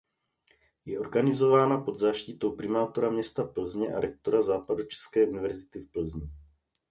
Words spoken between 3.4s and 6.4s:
Plzně a rektora Západočeské univerzity v Plzni.